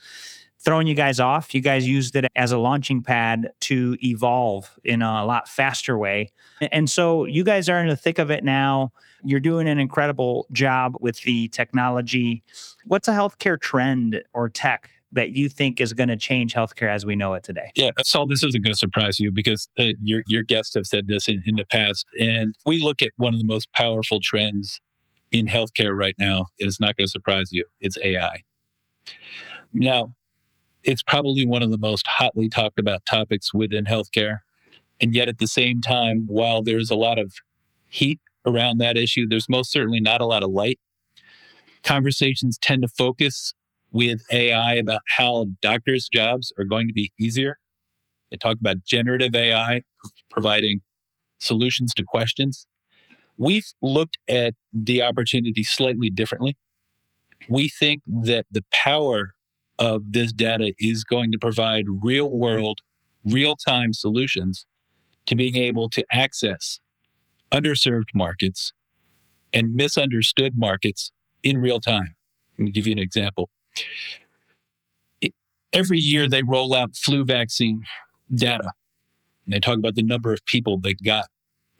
thrown 0.62 0.86
you 0.86 0.94
guys 0.94 1.18
off. 1.18 1.54
You 1.54 1.60
guys 1.60 1.88
used 1.88 2.14
it 2.14 2.26
as 2.36 2.52
a 2.52 2.58
launching 2.58 3.02
pad 3.02 3.50
to 3.62 3.96
evolve 4.02 4.78
in 4.84 5.02
a 5.02 5.24
lot 5.24 5.48
faster 5.48 5.98
way. 5.98 6.30
And 6.70 6.88
so 6.88 7.24
you 7.24 7.42
guys 7.42 7.68
are 7.68 7.80
in 7.80 7.88
the 7.88 7.96
thick 7.96 8.18
of 8.18 8.30
it 8.30 8.44
now. 8.44 8.92
You're 9.24 9.40
doing 9.40 9.68
an 9.68 9.78
incredible 9.78 10.46
job 10.52 10.96
with 11.00 11.20
the 11.22 11.48
technology. 11.48 12.42
What's 12.86 13.08
a 13.08 13.12
healthcare 13.12 13.60
trend 13.60 14.22
or 14.32 14.48
tech 14.48 14.90
that 15.12 15.30
you 15.30 15.48
think 15.48 15.80
is 15.80 15.92
going 15.92 16.08
to 16.08 16.16
change 16.16 16.54
healthcare 16.54 16.88
as 16.88 17.04
we 17.04 17.14
know 17.14 17.34
it 17.34 17.42
today? 17.42 17.70
Yeah, 17.74 17.90
Saul, 18.02 18.26
this 18.26 18.42
isn't 18.42 18.64
going 18.64 18.72
to 18.72 18.78
surprise 18.78 19.20
you 19.20 19.30
because 19.30 19.68
uh, 19.78 19.88
your 20.02 20.22
your 20.26 20.42
guests 20.42 20.74
have 20.74 20.86
said 20.86 21.06
this 21.06 21.28
in, 21.28 21.42
in 21.46 21.56
the 21.56 21.66
past, 21.66 22.06
and 22.18 22.54
we 22.66 22.82
look 22.82 23.02
at 23.02 23.10
one 23.16 23.34
of 23.34 23.40
the 23.40 23.46
most 23.46 23.72
powerful 23.72 24.20
trends 24.20 24.80
in 25.30 25.46
healthcare 25.46 25.96
right 25.96 26.14
now. 26.18 26.46
It's 26.58 26.80
not 26.80 26.96
going 26.96 27.06
to 27.06 27.10
surprise 27.10 27.52
you. 27.52 27.64
It's 27.80 27.98
AI. 28.02 28.42
Now, 29.72 30.14
it's 30.82 31.02
probably 31.02 31.46
one 31.46 31.62
of 31.62 31.70
the 31.70 31.78
most 31.78 32.06
hotly 32.06 32.48
talked 32.48 32.78
about 32.78 33.06
topics 33.06 33.54
within 33.54 33.84
healthcare, 33.84 34.38
and 35.00 35.14
yet 35.14 35.28
at 35.28 35.38
the 35.38 35.46
same 35.46 35.80
time, 35.80 36.24
while 36.26 36.62
there's 36.62 36.90
a 36.90 36.96
lot 36.96 37.18
of 37.18 37.34
heat 37.88 38.20
around 38.46 38.78
that 38.78 38.96
issue, 38.96 39.26
there's 39.28 39.48
most 39.48 39.70
certainly 39.70 40.00
not 40.00 40.20
a 40.20 40.26
lot 40.26 40.42
of 40.42 40.50
light. 40.50 40.80
Conversations 41.84 42.58
tend 42.58 42.82
to 42.82 42.88
focus 42.88 43.54
with 43.92 44.22
AI 44.32 44.74
about 44.74 45.02
how 45.06 45.46
doctors' 45.60 46.08
jobs 46.08 46.52
are 46.58 46.64
going 46.64 46.88
to 46.88 46.94
be 46.94 47.12
easier. 47.18 47.58
They 48.30 48.38
talk 48.38 48.56
about 48.58 48.84
generative 48.84 49.34
AI 49.34 49.82
providing 50.30 50.80
solutions 51.38 51.92
to 51.94 52.02
questions. 52.02 52.66
We've 53.36 53.66
looked 53.82 54.18
at 54.28 54.54
the 54.72 55.02
opportunity 55.02 55.62
slightly 55.62 56.10
differently. 56.10 56.56
We 57.48 57.68
think 57.68 58.02
that 58.06 58.46
the 58.50 58.64
power 58.72 59.34
of 59.78 60.12
this 60.12 60.32
data 60.32 60.72
is 60.78 61.04
going 61.04 61.32
to 61.32 61.38
provide 61.38 61.84
real 62.02 62.30
world, 62.30 62.80
real 63.24 63.56
time 63.56 63.92
solutions 63.92 64.64
to 65.26 65.34
being 65.34 65.56
able 65.56 65.88
to 65.90 66.04
access 66.12 66.80
underserved 67.52 68.08
markets 68.14 68.72
and 69.52 69.74
misunderstood 69.74 70.56
markets 70.56 71.12
in 71.42 71.58
real 71.58 71.80
time. 71.80 72.14
Let 72.58 72.64
me 72.64 72.70
give 72.70 72.86
you 72.86 72.92
an 72.92 72.98
example 72.98 73.50
every 75.72 75.98
year 75.98 76.28
they 76.28 76.42
roll 76.42 76.74
out 76.74 76.96
flu 76.96 77.24
vaccine 77.24 77.84
data. 78.34 78.70
And 79.44 79.54
they 79.54 79.60
talk 79.60 79.78
about 79.78 79.94
the 79.94 80.02
number 80.02 80.32
of 80.32 80.44
people 80.46 80.78
that 80.80 81.02
got 81.02 81.26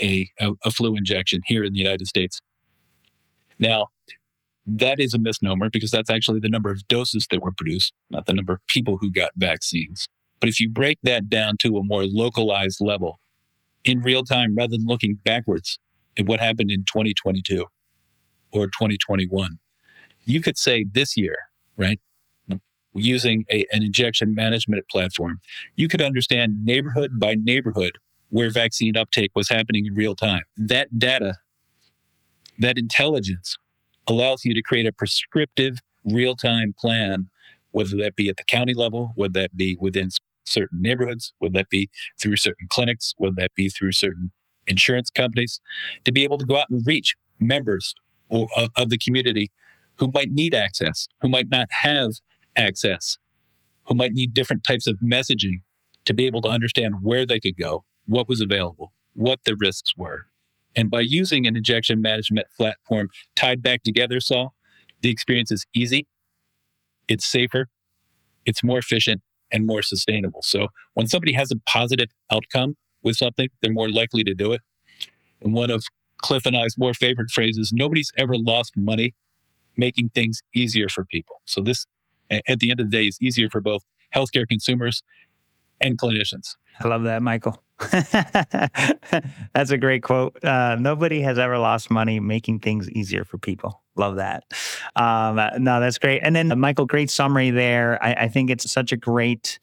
a, 0.01 0.29
a, 0.41 0.53
a 0.65 0.71
flu 0.71 0.97
injection 0.97 1.43
here 1.47 1.63
in 1.63 1.73
the 1.73 1.79
United 1.79 2.07
States. 2.07 2.41
Now, 3.59 3.89
that 4.67 5.01
is 5.01 5.15
a 5.15 5.19
misnomer 5.19 5.71
because 5.71 5.91
that's 5.91 6.11
actually 6.11 6.41
the 6.41 6.49
number 6.49 6.71
of 6.71 6.87
doses 6.89 7.27
that 7.31 7.43
were 7.43 7.53
produced, 7.53 7.93
not 8.11 8.27
the 8.27 8.33
number 8.33 8.55
of 8.55 8.67
people 8.69 8.99
who 8.99 9.11
got 9.11 9.31
vaccines. 9.37 10.09
But 10.41 10.49
if 10.49 10.59
you 10.61 10.69
break 10.69 10.99
that 11.03 11.29
down 11.29 11.57
to 11.61 11.77
a 11.77 11.85
more 11.85 12.05
localized 12.05 12.81
level 12.81 13.21
in 13.85 14.01
real 14.01 14.25
time, 14.25 14.55
rather 14.57 14.77
than 14.77 14.87
looking 14.87 15.19
backwards 15.25 15.79
at 16.19 16.27
what 16.27 16.41
happened 16.41 16.71
in 16.71 16.85
2022 16.85 17.65
or 18.53 18.67
2021, 18.67 19.59
you 20.25 20.41
could 20.41 20.59
say 20.59 20.85
this 20.93 21.17
year 21.17 21.37
right? 21.77 22.01
Using 22.95 23.45
a, 23.51 23.65
an 23.73 23.83
injection 23.83 24.35
management 24.35 24.89
platform, 24.91 25.41
you 25.77 25.89
could 25.89 26.03
understand 26.03 26.65
neighborhood 26.65 27.19
by 27.19 27.35
neighborhood 27.35 27.93
where 28.29 28.51
vaccine 28.51 28.97
uptake 28.97 29.31
was 29.35 29.49
happening 29.49 29.87
in 29.87 29.95
real 29.95 30.15
time. 30.15 30.43
That 30.57 30.99
data, 30.99 31.37
that 32.59 32.79
intelligence 32.79 33.57
allows 34.07 34.45
you 34.45 34.55
to 34.55 34.63
create 34.63 34.87
a 34.87 34.93
prescriptive 34.93 35.79
real 36.05 36.37
time 36.37 36.75
plan, 36.79 37.29
whether 37.71 37.97
that 37.97 38.17
be 38.17 38.29
at 38.29 38.37
the 38.37 38.45
county 38.45 38.75
level, 38.75 39.13
whether 39.15 39.41
that 39.41 39.57
be 39.57 39.77
within 39.81 40.11
certain 40.45 40.83
neighborhoods, 40.83 41.33
whether 41.39 41.53
that 41.53 41.69
be 41.69 41.89
through 42.21 42.37
certain 42.37 42.67
clinics, 42.69 43.15
whether 43.17 43.35
that 43.37 43.55
be 43.55 43.69
through 43.69 43.93
certain 43.93 44.33
insurance 44.67 45.11
companies, 45.11 45.61
to 46.05 46.13
be 46.13 46.25
able 46.25 46.39
to 46.39 46.45
go 46.45 46.57
out 46.57 46.71
and 46.71 46.87
reach 46.87 47.15
members 47.39 47.95
of, 48.31 48.49
of 48.77 48.91
the 48.91 48.99
community 48.99 49.51
who 50.03 50.11
might 50.13 50.33
need 50.33 50.53
access, 50.53 51.07
who 51.21 51.29
might 51.29 51.49
not 51.49 51.69
have 51.71 52.11
access, 52.57 53.19
who 53.85 53.95
might 53.95 54.11
need 54.11 54.35
different 54.35 54.65
types 54.65 54.89
of 54.89 54.99
messaging 54.99 55.63
to 56.05 56.13
be 56.13 56.27
able 56.27 56.43
to 56.43 56.49
understand 56.49 56.97
where 57.03 57.25
they 57.25 57.39
could 57.39 57.57
go, 57.57 57.85
what 58.07 58.29
was 58.29 58.41
available, 58.41 58.93
what 59.15 59.39
the 59.45 59.55
risks 59.55 59.93
were. 59.97 60.27
And 60.75 60.91
by 60.91 61.03
using 61.03 61.47
an 61.47 61.55
injection 61.55 62.03
management 62.03 62.49
platform 62.57 63.11
tied 63.37 63.63
back 63.63 63.85
together, 63.85 64.19
Saul, 64.19 64.55
the 65.03 65.09
experience 65.09 65.53
is 65.53 65.67
easy, 65.73 66.09
it's 67.07 67.25
safer, 67.25 67.69
it's 68.45 68.65
more 68.65 68.79
efficient, 68.79 69.23
and 69.53 69.67
more 69.69 69.83
sustainable. 69.83 70.43
So 70.43 70.67
when 70.95 71.07
somebody 71.07 71.35
has 71.35 71.53
a 71.53 71.61
positive 71.65 72.09
outcome 72.33 72.75
with 73.05 73.19
something, 73.19 73.51
they're 73.61 73.73
more 73.73 73.89
likely 73.89 74.25
to 74.25 74.35
do 74.35 74.51
it. 74.51 74.63
And 75.41 75.55
one 75.55 75.71
of 75.71 75.85
Cliff 76.21 76.45
and 76.45 76.57
I's 76.57 76.77
more 76.77 76.93
favorite 76.93 77.31
phrases 77.31 77.71
nobody's 77.73 78.11
ever 78.19 78.37
lost 78.37 78.73
money 78.77 79.15
making 79.77 80.11
things 80.11 80.43
easier 80.55 80.89
for 80.89 81.05
people. 81.05 81.41
So 81.47 81.61
this, 81.61 81.87
at 82.31 82.61
the 82.61 82.71
end 82.71 82.81
of 82.81 82.91
the 82.91 82.97
day, 82.97 83.07
is 83.07 83.19
easier 83.21 83.49
for 83.51 83.61
both 83.61 83.83
healthcare 84.15 84.47
consumers 84.47 85.03
and 85.81 85.99
clinicians. 85.99 86.57
I 86.81 86.89
love 86.89 87.03
that, 87.05 87.23
Michael. 87.23 87.63
That's 89.55 89.71
a 89.71 89.79
great 89.79 90.03
quote. 90.03 90.43
Uh, 90.45 90.77
nobody 90.79 91.21
has 91.23 91.39
ever 91.39 91.59
lost 91.59 91.91
money 91.91 92.21
making 92.21 92.61
things 92.61 92.89
easier 92.91 93.25
for 93.25 93.39
people. 93.39 93.83
Love 93.97 94.17
that. 94.17 94.45
Um, 94.97 95.37
no, 95.59 95.79
that's 95.79 95.99
great. 95.99 96.21
And 96.23 96.35
then, 96.35 96.59
Michael, 96.59 96.87
great 96.87 97.11
summary 97.11 97.51
there. 97.51 98.03
I, 98.03 98.13
I 98.15 98.29
think 98.29 98.49
it's 98.49 98.71
such 98.71 98.91
a 98.91 98.97
great 98.97 99.59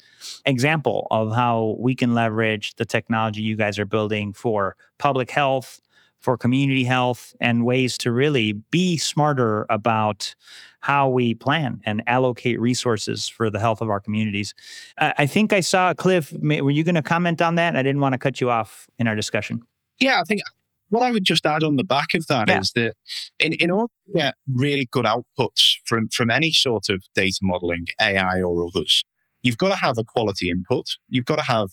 example 0.46 1.08
of 1.10 1.34
how 1.34 1.78
we 1.80 1.96
can 1.96 2.14
leverage 2.14 2.76
the 2.76 2.86
technology 2.86 3.42
you 3.42 3.56
guys 3.56 3.80
are 3.80 3.86
building 3.86 4.34
for 4.34 4.76
public 5.00 5.32
health, 5.32 5.82
for 6.20 6.38
community 6.38 6.84
health, 6.84 7.36
and 7.40 7.66
ways 7.66 7.98
to 8.00 8.12
really 8.12 8.54
be 8.72 8.98
smarter 8.98 9.66
about 9.70 10.36
how 10.82 11.10
we 11.10 11.34
plan 11.34 11.82
and 11.86 12.02
allocate 12.08 12.60
resources 12.60 13.28
for 13.28 13.50
the 13.50 13.60
health 13.60 13.82
of 13.82 13.90
our 13.90 14.00
communities. 14.00 14.54
I 14.98 15.26
think 15.26 15.52
I 15.52 15.60
saw 15.60 15.94
Cliff. 15.94 16.34
Were 16.42 16.72
you 16.72 16.84
going 16.84 16.96
to 16.96 17.02
comment 17.02 17.42
on 17.42 17.56
that? 17.56 17.76
I 17.76 17.84
didn't 17.84 18.02
want 18.02 18.14
to 18.14 18.20
cut 18.20 18.40
you 18.40 18.50
off 18.50 18.88
in 18.98 19.08
our 19.08 19.16
discussion. 19.16 19.62
Yeah, 20.00 20.22
I 20.22 20.24
think 20.24 20.42
what 20.90 21.04
I 21.04 21.12
would 21.12 21.24
just 21.24 21.46
add 21.46 21.64
on 21.64 21.76
the 21.76 21.84
back 21.84 22.14
of 22.14 22.28
that 22.28 22.48
yeah. 22.48 22.60
is 22.60 22.72
that 22.74 22.96
in, 23.40 23.54
in 23.54 23.72
order 23.72 23.92
to 24.08 24.14
get 24.20 24.36
really 24.54 24.88
good 24.92 25.06
outputs 25.06 25.76
from, 25.86 26.10
from 26.10 26.30
any 26.30 26.52
sort 26.52 26.90
of 26.90 27.04
data 27.14 27.40
modeling, 27.42 27.86
AI 28.02 28.42
or 28.42 28.68
others, 28.68 29.04
you've 29.44 29.58
got 29.58 29.70
to 29.70 29.76
have 29.76 29.98
a 29.98 30.04
quality 30.04 30.50
input. 30.50 30.86
You've 31.08 31.26
got 31.26 31.38
to 31.38 31.46
have 31.46 31.70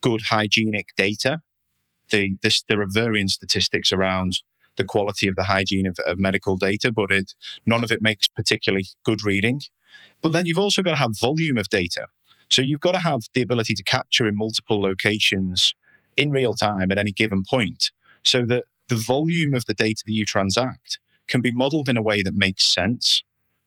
good 0.00 0.22
hygienic 0.22 0.88
data. 0.96 1.40
The, 2.10 2.36
this, 2.42 2.62
there 2.68 2.80
are 2.80 2.86
varying 2.88 3.28
statistics 3.28 3.92
around 3.92 4.40
the 4.76 4.84
quality 4.84 5.26
of 5.26 5.36
the 5.36 5.44
hygiene 5.44 5.86
of, 5.86 5.98
of 6.06 6.18
medical 6.18 6.56
data, 6.56 6.92
but 6.92 7.10
it, 7.10 7.32
none 7.64 7.82
of 7.82 7.90
it 7.90 8.02
makes 8.02 8.28
particularly 8.28 8.86
good 9.04 9.24
reading. 9.24 9.60
But 10.22 10.32
then 10.32 10.46
you've 10.46 10.58
also 10.58 10.82
got 10.82 10.90
to 10.90 10.96
have 10.96 11.18
volume 11.18 11.58
of 11.58 11.68
data. 11.68 12.08
So 12.48 12.62
you've 12.62 12.80
got 12.80 12.92
to 12.92 12.98
have 12.98 13.22
the 13.34 13.42
ability 13.42 13.74
to 13.74 13.82
capture 13.82 14.26
in 14.26 14.36
multiple 14.36 14.80
locations 14.80 15.74
in 16.16 16.30
real 16.30 16.54
time 16.54 16.90
at 16.90 16.98
any 16.98 17.12
given 17.12 17.42
point 17.48 17.90
so 18.22 18.44
that 18.46 18.64
the 18.88 18.96
volume 18.96 19.54
of 19.54 19.66
the 19.66 19.74
data 19.74 20.02
that 20.06 20.12
you 20.12 20.24
transact 20.24 20.98
can 21.28 21.40
be 21.40 21.50
modeled 21.50 21.88
in 21.88 21.96
a 21.96 22.02
way 22.02 22.22
that 22.22 22.34
makes 22.34 22.64
sense. 22.64 23.22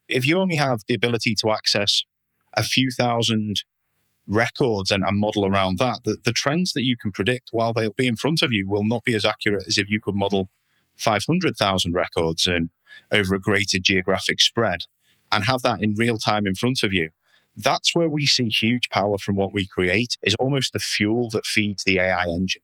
If 0.08 0.26
you 0.26 0.40
only 0.40 0.56
have 0.56 0.82
the 0.88 0.94
ability 0.94 1.36
to 1.42 1.52
access 1.52 2.04
a 2.54 2.64
few 2.64 2.90
thousand 2.90 3.64
records 4.30 4.92
and, 4.92 5.04
and 5.04 5.20
model 5.20 5.46
around 5.46 5.80
that, 5.80 6.04
the, 6.06 6.18
the 6.24 6.32
trends 6.32 6.74
that 6.74 6.86
you 6.86 6.96
can 6.96 7.12
predict 7.12 7.50
while 7.52 7.74
they'll 7.74 7.94
be 7.94 8.08
in 8.08 8.16
front 8.16 8.42
of 8.42 8.54
you 8.54 8.70
will 8.70 8.86
not 8.86 9.04
be 9.04 9.16
as 9.16 9.26
accurate 9.26 9.68
as 9.68 9.78
if 9.78 9.90
you 9.90 10.00
could 10.00 10.16
model 10.16 10.50
500,000 10.98 11.94
records 11.94 12.46
and 12.46 12.70
over 13.12 13.36
a 13.36 13.40
greater 13.40 13.80
geographic 13.80 14.40
spread 14.40 14.82
and 15.32 15.44
have 15.44 15.62
that 15.64 15.82
in 15.82 15.96
real 15.96 16.18
time 16.18 16.46
in 16.46 16.56
front 16.56 16.84
of 16.84 16.94
you. 16.94 17.10
That's 17.58 17.96
where 17.96 18.10
we 18.10 18.26
see 18.26 18.48
huge 18.48 18.90
power 18.90 19.18
from 19.18 19.36
what 19.36 19.54
we 19.54 19.68
create 19.68 20.18
is 20.24 20.36
almost 20.36 20.74
the 20.74 20.80
fuel 20.80 21.30
that 21.32 21.46
feeds 21.46 21.84
the 21.84 22.00
AI 22.00 22.26
engine. 22.26 22.62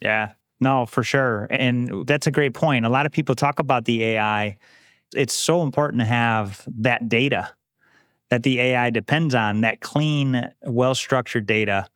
Yeah, 0.00 0.32
no, 0.60 0.86
for 0.86 1.02
sure. 1.02 1.48
And 1.50 2.06
that's 2.06 2.26
a 2.26 2.30
great 2.30 2.54
point. 2.54 2.86
A 2.86 2.88
lot 2.88 3.06
of 3.06 3.12
people 3.12 3.34
talk 3.34 3.58
about 3.58 3.84
the 3.84 4.04
AI. 4.04 4.56
It's 5.14 5.34
so 5.34 5.62
important 5.62 6.00
to 6.00 6.06
have 6.06 6.66
that 6.78 7.08
data 7.08 7.50
that 8.30 8.42
the 8.42 8.60
AI 8.60 8.90
depends 8.90 9.34
on, 9.34 9.62
that 9.62 9.80
clean, 9.80 10.50
well 10.62 10.94
structured 10.94 11.46
data 11.46 11.88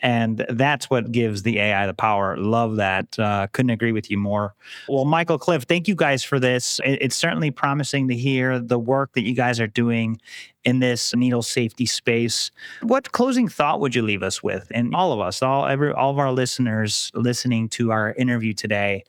and 0.00 0.44
that's 0.48 0.88
what 0.88 1.12
gives 1.12 1.42
the 1.42 1.58
AI 1.58 1.86
the 1.86 1.94
power. 1.94 2.36
Love 2.36 2.76
that. 2.76 3.18
Uh, 3.18 3.46
couldn't 3.52 3.70
agree 3.70 3.92
with 3.92 4.10
you 4.10 4.16
more. 4.16 4.54
Well, 4.88 5.04
Michael 5.04 5.38
Cliff, 5.38 5.64
thank 5.64 5.88
you 5.88 5.94
guys 5.94 6.24
for 6.24 6.40
this. 6.40 6.80
It's 6.84 7.16
certainly 7.16 7.50
promising 7.50 8.08
to 8.08 8.14
hear 8.14 8.58
the 8.58 8.78
work 8.78 9.12
that 9.14 9.22
you 9.22 9.34
guys 9.34 9.60
are 9.60 9.66
doing 9.66 10.20
in 10.64 10.78
this 10.78 11.14
needle 11.14 11.42
safety 11.42 11.86
space. 11.86 12.50
What 12.82 13.12
closing 13.12 13.48
thought 13.48 13.80
would 13.80 13.94
you 13.94 14.02
leave 14.02 14.22
us 14.22 14.42
with? 14.42 14.70
And 14.72 14.94
all 14.94 15.12
of 15.12 15.20
us, 15.20 15.42
all 15.42 15.66
every 15.66 15.92
all 15.92 16.10
of 16.10 16.18
our 16.18 16.32
listeners 16.32 17.10
listening 17.14 17.68
to 17.70 17.90
our 17.90 18.14
interview 18.14 18.54
today, 18.54 19.04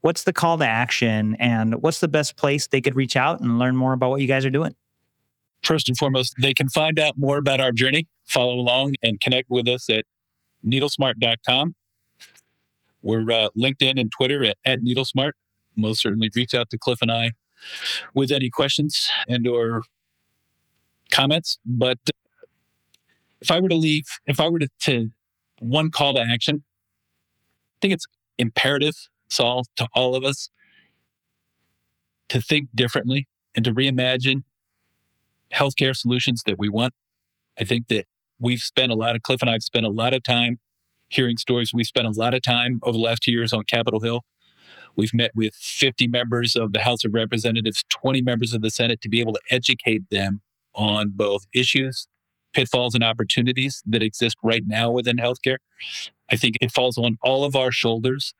what's 0.00 0.24
the 0.24 0.32
call 0.32 0.58
to 0.58 0.66
action 0.66 1.36
and 1.38 1.82
what's 1.82 2.00
the 2.00 2.08
best 2.08 2.36
place 2.36 2.66
they 2.66 2.80
could 2.80 2.96
reach 2.96 3.16
out 3.16 3.40
and 3.40 3.58
learn 3.58 3.76
more 3.76 3.92
about 3.92 4.10
what 4.10 4.20
you 4.20 4.28
guys 4.28 4.44
are 4.44 4.50
doing? 4.50 4.74
First 5.62 5.88
and 5.88 5.98
foremost, 5.98 6.34
they 6.40 6.54
can 6.54 6.68
find 6.68 6.98
out 6.98 7.14
more 7.16 7.36
about 7.36 7.60
our 7.60 7.72
journey, 7.72 8.06
follow 8.26 8.54
along, 8.54 8.94
and 9.02 9.20
connect 9.20 9.50
with 9.50 9.68
us 9.68 9.90
at 9.90 10.04
needlesmart.com. 10.64 11.74
We're 13.02 13.30
uh, 13.30 13.48
LinkedIn 13.56 14.00
and 14.00 14.10
Twitter 14.10 14.44
at, 14.44 14.56
at 14.64 14.80
needlesmart. 14.80 15.32
Most 15.76 16.02
certainly 16.02 16.30
reach 16.34 16.54
out 16.54 16.70
to 16.70 16.78
Cliff 16.78 16.98
and 17.02 17.10
I 17.10 17.32
with 18.14 18.30
any 18.30 18.50
questions 18.50 19.08
and 19.28 19.46
or 19.46 19.82
comments. 21.10 21.58
But 21.64 21.98
if 23.40 23.50
I 23.50 23.60
were 23.60 23.68
to 23.68 23.76
leave, 23.76 24.04
if 24.26 24.40
I 24.40 24.48
were 24.48 24.58
to, 24.58 24.68
to 24.80 25.10
one 25.60 25.90
call 25.90 26.14
to 26.14 26.20
action, 26.20 26.64
I 27.76 27.78
think 27.80 27.94
it's 27.94 28.06
imperative, 28.38 28.94
Saul, 29.28 29.64
to 29.76 29.88
all 29.94 30.14
of 30.14 30.24
us 30.24 30.50
to 32.28 32.40
think 32.40 32.68
differently 32.74 33.26
and 33.54 33.64
to 33.64 33.72
reimagine 33.72 34.42
healthcare 35.52 35.96
solutions 35.96 36.42
that 36.46 36.58
we 36.58 36.68
want. 36.68 36.94
I 37.58 37.64
think 37.64 37.88
that 37.88 38.06
we've 38.38 38.60
spent 38.60 38.92
a 38.92 38.94
lot 38.94 39.16
of 39.16 39.22
Cliff 39.22 39.42
and 39.42 39.50
I've 39.50 39.62
spent 39.62 39.86
a 39.86 39.90
lot 39.90 40.14
of 40.14 40.22
time 40.22 40.58
hearing 41.08 41.36
stories. 41.36 41.72
We 41.72 41.84
spent 41.84 42.06
a 42.06 42.10
lot 42.10 42.34
of 42.34 42.42
time 42.42 42.80
over 42.82 42.92
the 42.92 43.02
last 43.02 43.22
two 43.22 43.32
years 43.32 43.52
on 43.52 43.64
Capitol 43.64 44.00
Hill. 44.00 44.22
We've 44.96 45.14
met 45.14 45.30
with 45.34 45.54
50 45.54 46.08
members 46.08 46.56
of 46.56 46.72
the 46.72 46.80
House 46.80 47.04
of 47.04 47.14
Representatives, 47.14 47.84
20 47.88 48.20
members 48.22 48.52
of 48.52 48.62
the 48.62 48.70
Senate 48.70 49.00
to 49.02 49.08
be 49.08 49.20
able 49.20 49.32
to 49.32 49.40
educate 49.50 50.02
them 50.10 50.40
on 50.74 51.12
both 51.14 51.46
issues, 51.54 52.08
pitfalls, 52.52 52.94
and 52.94 53.04
opportunities 53.04 53.82
that 53.86 54.02
exist 54.02 54.36
right 54.42 54.64
now 54.66 54.90
within 54.90 55.16
healthcare. 55.16 55.58
I 56.30 56.36
think 56.36 56.56
it 56.60 56.72
falls 56.72 56.98
on 56.98 57.16
all 57.22 57.44
of 57.44 57.56
our 57.56 57.72
shoulders 57.72 58.34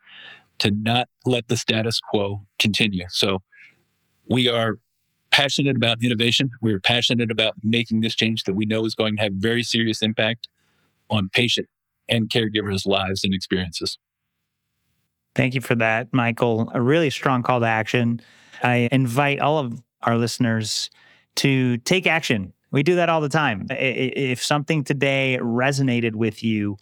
to 0.59 0.71
not 0.71 1.09
let 1.25 1.49
the 1.49 1.57
status 1.57 2.01
quo 2.01 2.45
continue. 2.59 3.07
So 3.09 3.39
we 4.29 4.49
are 4.49 4.79
passionate 5.39 5.77
about 5.77 6.03
innovation. 6.03 6.51
We're 6.61 6.81
passionate 6.81 7.31
about 7.31 7.55
making 7.63 8.01
this 8.01 8.17
change 8.17 8.43
that 8.45 8.55
we 8.55 8.67
know 8.67 8.85
is 8.85 8.97
going 8.97 9.17
to 9.17 9.23
have 9.23 9.35
very 9.35 9.63
serious 9.63 10.03
impact 10.03 10.49
on 11.11 11.29
patient 11.33 11.69
and 12.09 12.29
caregivers' 12.29 12.85
lives 12.87 13.23
and 13.23 13.33
experiences. 13.33 13.99
Thank 15.37 15.55
you 15.55 15.61
for 15.61 15.77
that, 15.77 16.13
Michael. 16.13 16.73
A 16.75 16.83
really 16.83 17.11
strong 17.11 17.45
call 17.45 17.61
to 17.61 17.67
action. 17.67 18.21
I 18.65 18.89
invite 18.91 19.39
all 19.39 19.59
of 19.59 19.81
our 20.03 20.17
listeners 20.17 20.91
to 21.37 21.77
take 21.79 22.09
action. 22.09 22.53
We 22.73 22.83
do 22.83 22.97
that 22.97 23.09
all 23.09 23.21
the 23.21 23.29
time. 23.29 23.69
If 23.71 24.43
something 24.43 24.83
today 24.83 25.39
resonated 25.41 26.17
with 26.17 26.43
you, 26.43 26.79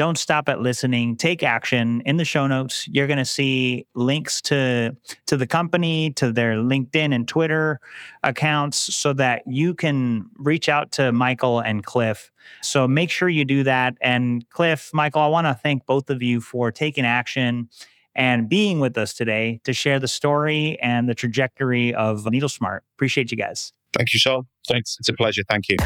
don't 0.00 0.16
stop 0.16 0.48
at 0.48 0.62
listening. 0.62 1.14
Take 1.14 1.42
action. 1.42 2.00
In 2.06 2.16
the 2.16 2.24
show 2.24 2.46
notes 2.46 2.88
you're 2.88 3.06
going 3.06 3.18
to 3.18 3.24
see 3.26 3.86
links 3.94 4.40
to 4.40 4.96
to 5.26 5.36
the 5.36 5.46
company 5.46 6.10
to 6.12 6.32
their 6.32 6.54
linkedin 6.54 7.14
and 7.14 7.28
twitter 7.28 7.80
accounts 8.22 8.78
so 8.78 9.12
that 9.12 9.42
you 9.46 9.74
can 9.74 10.24
reach 10.38 10.70
out 10.70 10.90
to 10.92 11.12
michael 11.12 11.60
and 11.60 11.84
cliff. 11.84 12.30
So 12.62 12.88
make 12.88 13.10
sure 13.10 13.28
you 13.28 13.44
do 13.44 13.62
that. 13.64 13.98
And 14.00 14.48
cliff 14.48 14.88
michael 14.94 15.20
i 15.20 15.26
want 15.26 15.46
to 15.46 15.52
thank 15.52 15.84
both 15.84 16.08
of 16.08 16.22
you 16.22 16.40
for 16.40 16.72
taking 16.72 17.04
action 17.04 17.68
and 18.14 18.48
being 18.48 18.80
with 18.80 18.96
us 18.96 19.12
today 19.12 19.60
to 19.64 19.74
share 19.74 19.98
the 19.98 20.08
story 20.08 20.78
and 20.80 21.10
the 21.10 21.14
trajectory 21.14 21.94
of 21.94 22.24
needle 22.24 22.48
smart. 22.48 22.84
Appreciate 22.96 23.30
you 23.30 23.36
guys. 23.36 23.74
Thank 23.92 24.14
you 24.14 24.18
saul 24.18 24.46
thanks. 24.66 24.96
It's 24.98 25.10
a 25.10 25.12
pleasure. 25.12 25.42
Thank 25.46 25.68
you 25.68 25.76